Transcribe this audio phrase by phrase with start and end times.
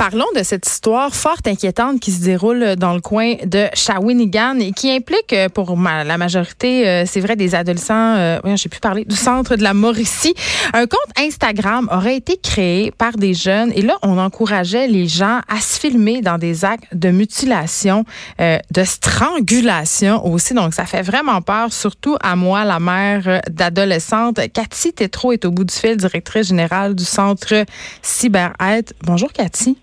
[0.00, 4.72] Parlons de cette histoire fort inquiétante qui se déroule dans le coin de Shawinigan et
[4.72, 8.80] qui implique euh, pour ma- la majorité, euh, c'est vrai, des adolescents, euh, j'ai pu
[8.80, 10.34] parler du centre de la Mauricie.
[10.72, 15.40] Un compte Instagram aurait été créé par des jeunes et là, on encourageait les gens
[15.46, 18.06] à se filmer dans des actes de mutilation,
[18.40, 20.54] euh, de strangulation aussi.
[20.54, 24.40] Donc, ça fait vraiment peur, surtout à moi, la mère d'adolescente.
[24.54, 27.66] Cathy Tétrault est au bout du fil, directrice générale du centre
[28.00, 28.94] CyberAide.
[29.02, 29.76] Bonjour, Cathy.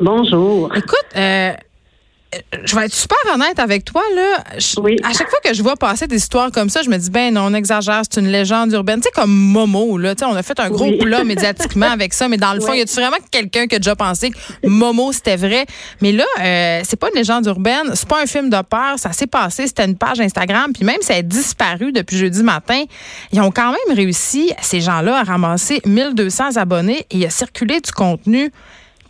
[0.00, 0.70] Bonjour.
[0.74, 1.52] Écoute, euh,
[2.64, 4.44] je vais être super honnête avec toi là.
[4.56, 4.96] Je- Oui.
[5.02, 7.34] À chaque fois que je vois passer des histoires comme ça, je me dis ben
[7.34, 9.00] non, on exagère, c'est une légende urbaine.
[9.00, 10.96] Tu sais comme Momo là, tu sais, on a fait un gros Oui.
[10.98, 12.78] plat médiatiquement avec ça, mais dans le fond, Oui.
[12.78, 14.36] y a-tu vraiment quelqu'un qui a déjà pensé que
[14.66, 15.66] Momo c'était vrai?
[16.00, 19.12] Mais là, euh, c'est pas une légende urbaine, c'est pas un film de peur, ça
[19.12, 22.84] s'est passé, c'était une page Instagram, puis même ça a disparu depuis jeudi matin,
[23.32, 27.90] ils ont quand même réussi ces gens-là à ramasser 1200 abonnés et à circuler du
[27.90, 28.50] contenu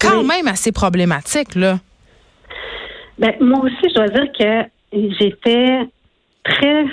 [0.00, 0.26] quand Oui.
[0.26, 1.78] même assez problématique là.
[3.18, 5.80] Ben, moi aussi, je dois dire que j'étais
[6.42, 6.84] très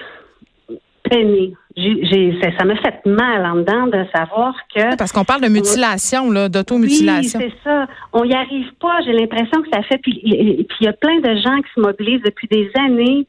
[1.10, 1.54] peinée.
[1.78, 4.98] J'ai, ça, m'a fait mal en dedans de savoir que.
[4.98, 7.40] Parce qu'on parle de mutilation, là, d'automutilation.
[7.40, 7.88] Oui, c'est ça.
[8.14, 9.00] On n'y arrive pas.
[9.06, 10.00] J'ai l'impression que ça fait.
[10.00, 13.28] Puis il y a plein de gens qui se mobilisent depuis des années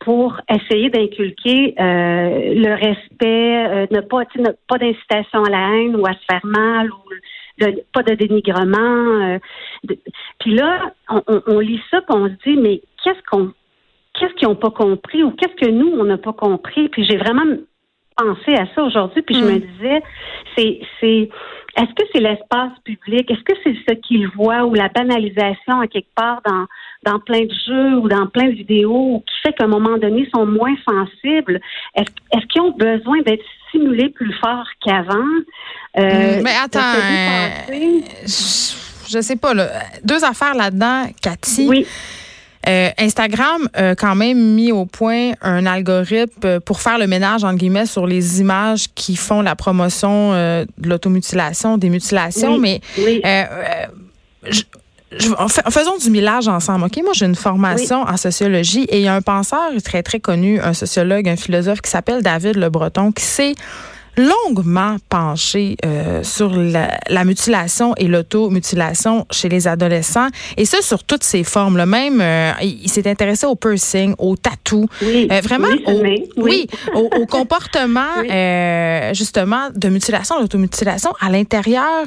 [0.00, 5.96] pour essayer d'inculquer euh, le respect, euh, ne pas, ne- pas d'incitation à la haine
[5.96, 8.78] ou à se faire mal ou pas de dénigrement.
[9.22, 9.38] euh,
[10.40, 13.52] puis là, on, on- on lit ça, puis on se dit, mais qu'est-ce qu'on,
[14.14, 16.88] qu'est-ce qu'ils n'ont pas compris ou qu'est-ce que nous on n'a pas compris?
[16.88, 17.44] Puis j'ai vraiment
[18.16, 19.46] pensé à ça aujourd'hui, puis je Mm.
[19.52, 20.02] me disais,
[20.56, 21.28] c'est, c'est,
[21.76, 23.30] est-ce que c'est l'espace public?
[23.30, 26.66] Est-ce que c'est ce qu'ils voient ou la banalisation à quelque part dans
[27.04, 30.22] dans plein de jeux ou dans plein de vidéos qui fait qu'à un moment donné
[30.26, 31.60] ils sont moins sensibles?
[31.94, 35.26] Est-ce, est-ce qu'ils ont besoin d'être stimulés plus fort qu'avant?
[35.98, 38.74] Euh, Mm, mais attends, euh, je,
[39.16, 39.66] je sais pas, là.
[40.04, 41.66] Deux affaires là-dedans, Cathy.
[41.68, 41.86] oui.
[42.66, 47.44] Euh, Instagram a quand même mis au point un algorithme euh, pour faire le ménage,
[47.44, 52.54] entre guillemets, sur les images qui font la promotion euh, de l'automutilation, des mutilations.
[52.54, 53.20] Oui, Mais oui.
[54.50, 54.62] je-
[55.18, 56.96] je- faisons du millage ensemble, OK?
[57.02, 60.60] Moi, j'ai une formation en sociologie et il y a un penseur très, très connu,
[60.60, 63.54] un sociologue, un philosophe qui s'appelle David Le Breton, qui s'est
[64.16, 71.04] longuement penché euh, sur la, la mutilation et l'automutilation chez les adolescents et ça sur
[71.04, 71.76] toutes ses formes.
[71.76, 71.86] Là.
[71.86, 75.28] Même, euh, il, s'est intéressé au piercing, au tatou, Oui.
[75.30, 78.28] euh, vraiment Oui, au, mais- oui, au, au comportement Oui.
[78.30, 82.04] euh, justement de mutilation, d'automutilation à l'intérieur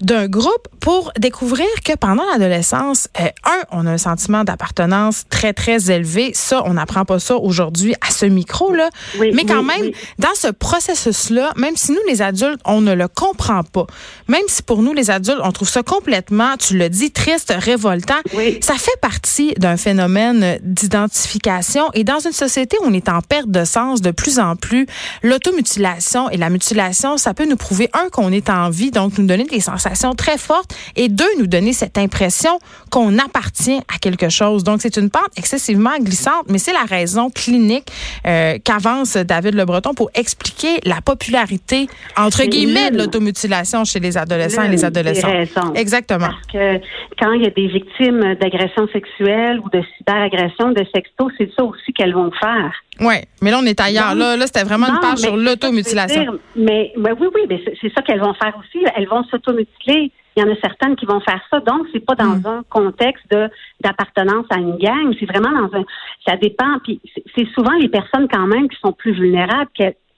[0.00, 5.52] d'un groupe pour découvrir que pendant l'adolescence, euh, un, on a un sentiment d'appartenance très
[5.52, 6.30] très élevé.
[6.34, 8.88] Ça, on n'apprend pas ça aujourd'hui à ce micro là,
[9.18, 9.94] Oui, mais quand oui, même oui.
[10.18, 13.86] dans ce processus là, même si nous les adultes on ne le comprend pas,
[14.28, 18.20] même si pour nous les adultes on trouve ça complètement, tu le dis, triste, révoltant,
[18.34, 18.58] Oui.
[18.62, 23.50] ça fait partie d'un phénomène d'identification et dans une société où on est en perte
[23.50, 24.86] de sens de plus en plus,
[25.22, 29.26] l'automutilation et la mutilation, ça peut nous prouver, un, qu'on est en vie, donc nous
[29.26, 32.58] donner des sensations très fortes et deux, nous donner cette impression
[32.90, 34.64] qu'on appartient à quelque chose.
[34.64, 37.88] Donc, c'est une pente excessivement glissante, mais c'est la raison clinique
[38.26, 41.00] euh, qu'avance David Le Breton pour expliquer la
[41.44, 41.86] popularité,
[42.16, 45.74] entre guillemets, de l'automutilation chez les adolescents et les raisons.
[45.74, 46.26] Exactement.
[46.28, 46.78] Parce que
[47.18, 51.64] quand il y a des victimes d'agressions sexuelles ou de cyberagressions, de sexto, c'est ça
[51.64, 52.72] aussi qu'elles vont faire.
[53.00, 54.14] Oui, mais là, on est ailleurs.
[54.14, 54.20] Non.
[54.20, 56.38] Là, là c'était vraiment une page sur l'automutilation.
[56.56, 58.84] Mais, mais oui, oui, mais c'est- ça qu'elles vont faire aussi.
[58.96, 60.12] Elles vont s'automutiler.
[60.36, 61.58] Il y en a certaines qui vont faire ça.
[61.60, 62.46] Donc, c'est pas dans Mm.
[62.46, 63.48] un contexte de
[63.82, 65.12] d'appartenance à une gang.
[65.18, 65.84] C'est vraiment dans un.
[66.26, 66.78] Ça dépend.
[66.84, 67.00] Puis
[67.34, 69.70] c'est- souvent les personnes quand même qui sont plus vulnérables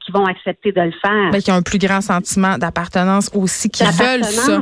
[0.04, 1.30] qui vont accepter de le faire.
[1.32, 4.60] Ben, qui ont un plus grand sentiment d'appartenance aussi, qui veulent ça.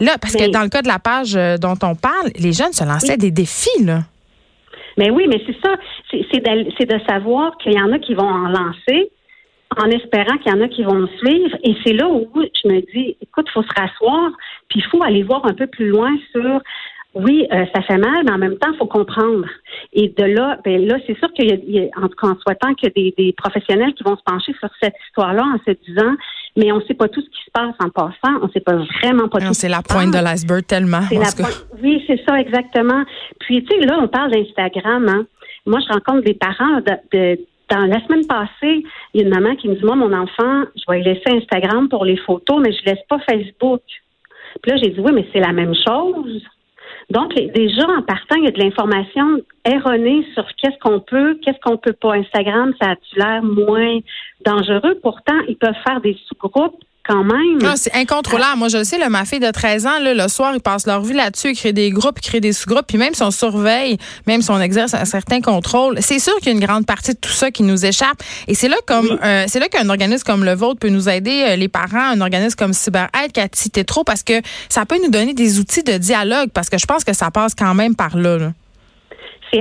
[0.00, 2.52] Là, parce que Mais- dans le cas de la page euh, dont on parle, les
[2.52, 3.18] jeunes se lançaient Oui.
[3.18, 4.00] des défis, là.
[4.98, 5.74] Mais oui, mais c'est ça.
[6.10, 9.10] C'est c'est de, c'est de savoir qu'il y en a qui vont en lancer
[9.76, 11.56] en espérant qu'il y en a qui vont me suivre.
[11.64, 14.30] Et c'est là où je me dis, écoute, il faut se rasseoir,
[14.68, 16.60] puis il faut aller voir un peu plus loin sur,
[17.16, 19.44] oui, euh, ça fait mal, mais en même temps, il faut comprendre.
[19.92, 22.36] Et de là, ben là, c'est sûr qu'il y y a- en tout cas, en
[22.38, 25.58] souhaitant qu'il y a des, des professionnels qui vont se pencher sur cette histoire-là en
[25.66, 26.14] se disant,
[26.56, 28.60] mais on ne sait pas tout ce qui se passe en passant, on ne sait
[28.60, 29.44] pas vraiment pas tout.
[29.46, 31.02] Non, ce C'est la pointe de l'iceberg tellement.
[31.08, 33.02] C'est la tout pointe- Oui, c'est ça, exactement.
[33.40, 35.08] Puis, tu sais, là, on parle d'Instagram.
[35.08, 35.26] Hein.
[35.66, 36.80] Moi, je rencontre des parents.
[36.80, 39.96] De, de- dans la semaine passée, il y a une maman qui me dit, moi,
[39.96, 43.80] mon enfant, je vais lui laisser Instagram pour les photos, mais je laisse pas Facebook.
[44.62, 46.42] Puis là, j'ai dit, oui, mais c'est la même chose.
[47.10, 51.60] Donc, déjà, en partant, il y a de l'information erronée sur qu'est-ce qu'on peut, qu'est-ce
[51.60, 52.14] qu'on peut pas.
[52.14, 54.00] Instagram, ça a l'air moins
[54.44, 54.98] dangereux?
[55.02, 57.58] Pourtant, ils peuvent faire des sous-groupes quand même.
[57.64, 58.58] Ah, c'est incontrôlable.
[58.58, 61.02] Moi, je le sais, ma fille de 13 ans, là, le soir, ils passent leur
[61.02, 63.98] vie là-dessus, ils créent des groupes, ils créent des sous-groupes, puis même si on surveille,
[64.26, 67.12] même si on exerce un certain contrôle, c'est sûr qu'il y a une grande partie
[67.12, 68.22] de tout ça qui nous échappe.
[68.48, 71.44] Et c'est là comme euh, c'est là qu'un organisme comme le vôtre peut nous aider,
[71.48, 75.34] euh, les parents, un organisme comme CyberAide, Cathy trop parce que ça peut nous donner
[75.34, 78.38] des outils de dialogue, parce que je pense que ça passe quand même par là.
[78.38, 78.52] là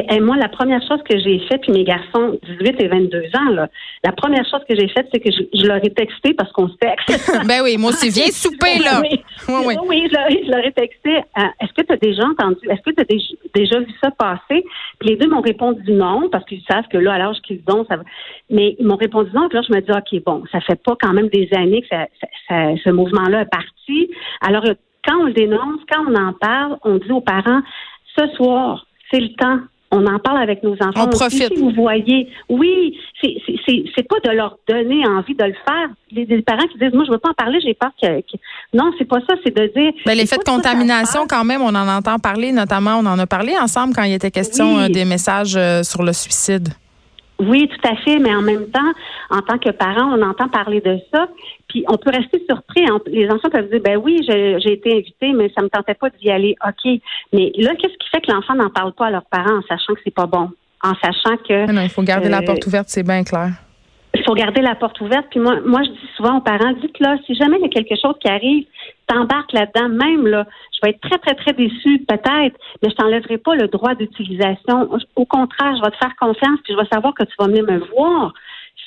[0.10, 3.50] c'est moi la première chose que j'ai faite, puis mes garçons 18 et 22 ans
[3.52, 3.70] là,
[4.04, 6.76] la première chose que j'ai faite, c'est que je, leur ai texté parce qu'on se
[6.76, 7.32] texte.
[7.48, 9.02] ben oui, moi aussi viens souper là.
[9.02, 9.76] oui, oui.
[9.88, 11.18] oui, je, leur, ai texté.
[11.18, 14.64] Euh, est-ce que tu as déjà entendu Est-ce que tu as déjà, vu ça passer?
[15.00, 17.86] Puis les deux m'ont répondu non parce qu'ils savent que là à l'âge qu'ils ont,
[17.90, 18.04] ça va.
[18.50, 19.48] Mais ils m'ont répondu non.
[19.50, 21.88] Puis là je me dis ok bon, ça fait pas quand même des années que
[21.88, 22.08] ça,
[22.50, 24.12] ce mouvement-là est parti.
[24.42, 24.64] Alors
[25.06, 27.62] quand on le dénonce, quand on en parle, on dit aux parents
[28.18, 29.60] ce soir, c'est le temps
[29.92, 31.06] on en parle avec nos enfants.
[31.06, 31.54] On profite.
[31.54, 35.90] Si vous voyez, oui, c'est pas de leur donner envie de le faire.
[36.12, 38.08] Les, parents qui disent, moi, je veux pas en parler, j'ai peur que,
[38.74, 39.92] Non, c'est pas ça, c'est de dire.
[40.06, 43.54] Mais l'effet de contamination, quand même, on en entend parler, notamment, on en a parlé
[43.58, 46.70] ensemble quand il était question euh, des messages euh, sur le suicide.
[47.40, 48.92] Oui, tout à fait, mais en même temps,
[49.30, 51.28] en tant que parent, on entend parler de ça,
[51.68, 52.86] puis on peut rester surpris.
[53.08, 56.30] Les enfants peuvent dire, ben oui, j'ai été invité, mais ça me tentait pas d'y
[56.30, 56.56] aller.
[56.66, 57.00] Ok,
[57.34, 59.94] mais là, qu'est-ce qui fait que l'enfant n'en parle pas à leurs parents en sachant
[59.94, 60.50] que c'est pas bon,
[60.82, 63.52] en sachant que non, il faut garder la euh, porte ouverte, c'est bien clair.
[64.16, 65.28] Il faut garder la porte ouverte.
[65.30, 67.70] Puis moi, moi, je dis souvent aux parents, dites là, si jamais il y a
[67.70, 68.66] quelque chose qui arrive,
[69.08, 73.38] t'embarques là-dedans, même là, je vais être très, très, très déçue, peut-être, mais je t'enlèverai
[73.38, 74.90] pas le droit d'utilisation.
[75.16, 77.64] Au contraire, je vais te faire confiance, puis je vais savoir que tu vas venir
[77.64, 78.34] me voir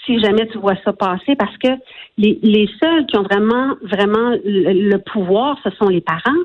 [0.05, 1.69] si jamais tu vois ça passer, parce que
[2.17, 6.43] les, les seuls qui ont vraiment, vraiment le, pouvoir, ce sont les parents.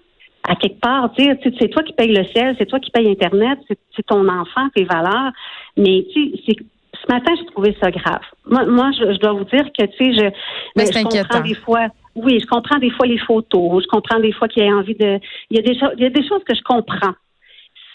[0.48, 3.60] À quelque part, dire, c'est toi qui payes le ciel, c'est toi qui payes Internet,
[3.96, 5.32] c'est ton enfant, tes valeurs.
[5.78, 6.58] Mais tu sais,
[7.06, 8.22] ce matin, j'ai trouvé ça grave.
[8.46, 10.30] Moi, moi je, dois vous dire que, tu sais, je,
[10.76, 14.32] mais je comprends des fois oui, je comprends des fois les photos, je comprends des
[14.32, 15.20] fois qu'il y a envie de.
[15.50, 17.14] Il y a des choses, il y a des choses que je comprends.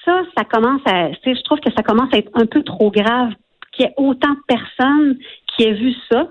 [0.05, 1.12] Ça, ça commence à.
[1.12, 3.32] Je trouve que ça commence à être un peu trop grave
[3.72, 6.28] qu'il y ait autant de personnes qui aient vu ça.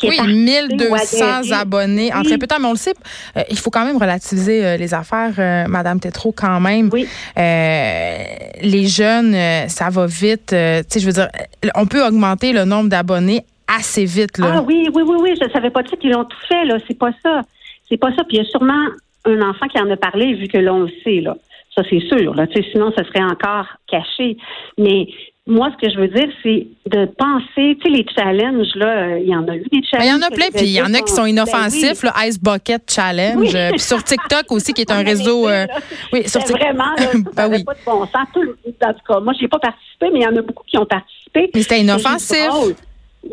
[0.00, 2.58] Qui oui, 1200 abonnés en très peu de temps.
[2.58, 2.94] Mais on le sait,
[3.36, 6.88] euh, il faut quand même relativiser euh, les affaires, euh, Madame Tétrault, quand même.
[6.90, 7.06] Oui.
[7.36, 9.36] les jeunes,
[9.68, 10.48] ça va vite.
[10.48, 11.28] tu sais, je veux dire,
[11.74, 14.38] on peut augmenter le nombre d'abonnés assez vite.
[14.38, 14.52] Là.
[14.56, 15.34] Ah oui, oui, oui, oui.
[15.38, 16.64] Je ne savais pas qu'ils l'ont tout fait.
[16.64, 16.78] là.
[16.88, 17.42] C'est pas ça.
[17.88, 18.24] C'est pas ça.
[18.24, 18.86] Puis il y a sûrement
[19.26, 21.20] un enfant qui en a parlé vu que l'on le sait.
[21.20, 21.36] Là.
[21.74, 22.34] Ça, c'est sûr.
[22.34, 22.46] Là.
[22.72, 24.38] sinon, ce serait encore caché.
[24.78, 25.06] Mais
[25.50, 29.28] moi, ce que je veux dire, c'est de penser, tu sais, les challenges, là, il
[29.28, 30.06] y en a eu des challenges.
[30.06, 32.10] Il y en a plein, puis il y en a qui sont ben inoffensifs, le
[32.26, 33.56] Ice Bucket Challenge.
[33.70, 35.48] Puis sur TikTok aussi, qui est un réseau.
[35.48, 35.66] Euh,
[36.12, 36.62] oui, sur TikTok.
[36.62, 37.64] Vraiment, là, ça ben oui.
[37.64, 38.28] pas de bon sens.
[38.32, 40.64] Tout, en tout cas, moi, je n'ai pas participé, mais il y en a beaucoup
[40.66, 41.50] qui ont participé.
[41.52, 42.48] Mais c'était inoffensif.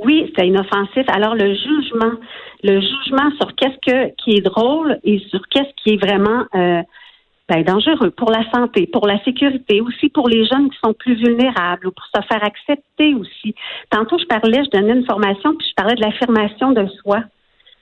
[0.03, 1.05] Oui, c'était inoffensif.
[1.07, 2.11] Alors le jugement,
[2.63, 6.81] le jugement sur qu'est-ce que qui est drôle et sur qu'est-ce qui est vraiment euh,
[7.49, 11.15] ben, dangereux pour la santé, pour la sécurité, aussi pour les jeunes qui sont plus
[11.15, 13.55] vulnérables ou pour se faire accepter aussi.
[13.89, 17.23] Tantôt, je parlais, je donnais une formation, puis je parlais de l'affirmation de soi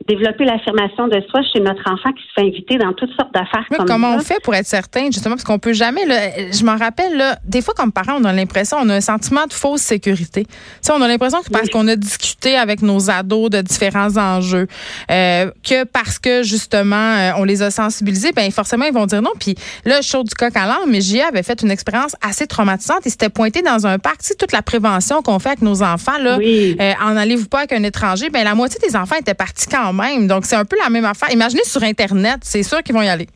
[0.08, 3.66] développer l'affirmation de soi chez notre enfant qui se fait inviter dans toutes sortes d'affaires
[3.76, 6.78] comme comment on fait pour être certain justement parce qu'on peut jamais là, je m'en
[6.78, 9.82] rappelle là, des fois comme parents on a l'impression on a un sentiment de fausse
[9.82, 10.46] sécurité.
[10.84, 14.68] Tu on a l'impression que parce qu'on a discuté avec nos ados de différents enjeux
[15.10, 19.22] euh, que parce que justement euh, on les a sensibilisés ben forcément ils vont dire
[19.22, 19.32] non.
[19.40, 23.06] Puis là je du coq à l'âme mais j'y avait fait une expérience assez traumatisante
[23.06, 26.18] et c'était pointé dans un parc, tu toute la prévention qu'on fait avec nos enfants
[26.20, 28.30] là euh, en allez-vous pas avec un étranger?
[28.30, 30.28] Ben la moitié des enfants étaient partis quand même.
[30.28, 31.32] Donc, c'est un peu la même affaire.
[31.32, 33.28] Imaginez sur Internet, c'est sûr qu'ils vont y aller.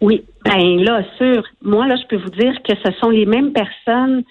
[0.00, 1.42] Oui, ben là, sûr.
[1.62, 4.22] Moi, là, je peux vous dire que ce sont les mêmes personnes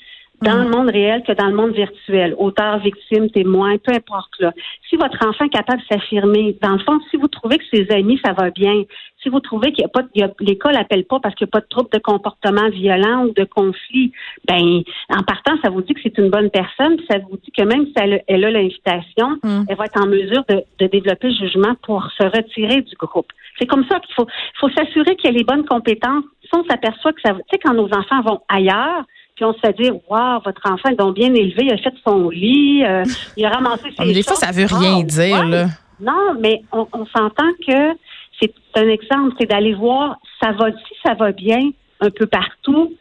[0.42, 0.72] dans le mm.
[0.72, 2.36] monde réel que dans le monde virtuel.
[2.38, 4.52] Auteur, victime, témoin, peu importe là.
[4.90, 7.90] Si votre enfant est capable de s'affirmer, dans le fond, si vous trouvez que ses
[7.92, 8.84] amis, ça va bien,
[9.26, 11.62] si vous trouvez qu'il n'y a pas, l'école n'appelle pas parce qu'il n'y a pas
[11.62, 14.12] de trouble de comportement violent ou de conflit,
[14.48, 17.64] ben, en partant, ça vous dit que c'est une bonne personne, ça vous dit que
[17.64, 19.66] même si elle, a l'invitation, mm.
[19.68, 23.32] elle va être en mesure de, développer le jugement pour se retirer du groupe.
[23.58, 24.28] C'est comme ça qu'il faut,
[24.60, 26.24] faut s'assurer qu'il y a les bonnes compétences.
[26.44, 29.06] Si on s'aperçoit que ça, tu sais, quand nos enfants vont ailleurs,
[29.36, 31.94] puis on se fait dire Waouh, votre enfant est donc bien élevé, il a fait
[32.06, 33.04] son lit, euh,
[33.36, 35.66] il a ramassé ses mais Des fois, ça veut rien dire, là.
[36.00, 37.94] Non, mais on, s'entend que
[38.40, 42.94] c'est un exemple, c'est d'aller voir ça va si ça va bien un peu partout?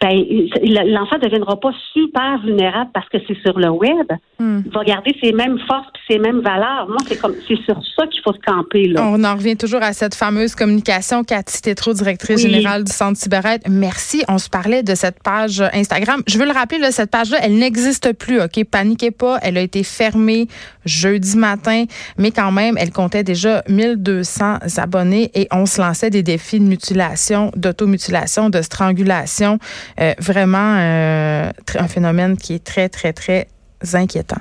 [0.00, 0.12] Ben,
[0.86, 4.06] l'enfant ne deviendra pas super vulnérable parce que c'est sur le web.
[4.38, 4.60] Hmm.
[4.64, 6.86] Il va garder ses mêmes forces et ses mêmes valeurs.
[6.88, 8.88] Moi, c'est comme c'est sur ça qu'il faut se camper.
[8.88, 9.02] Là.
[9.04, 11.24] On en revient toujours à cette fameuse communication.
[11.24, 13.62] Cathy Tétrault, directrice générale du Centre Cyberette.
[13.68, 14.22] Merci.
[14.28, 16.22] On se parlait de cette page Instagram.
[16.28, 18.40] Je veux le rappeler, là, cette page-là, elle n'existe plus.
[18.40, 18.64] OK?
[18.70, 19.38] Paniquez pas.
[19.42, 20.46] Elle a été fermée
[20.84, 21.84] jeudi matin,
[22.16, 26.64] mais quand même, elle comptait déjà 1200 abonnés et on se lançait des défis de
[26.64, 29.58] mutilation, d'automutilation, de strangulation.
[30.00, 33.48] Euh, vraiment euh, un phénomène qui est très, très, très
[33.94, 34.40] inquiétant.